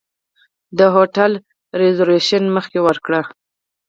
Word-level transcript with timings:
د 0.77 0.79
هوټل 0.93 1.31
ریزرویشن 1.79 2.43
مخکې 2.55 2.79
وکړئ. 2.83 3.23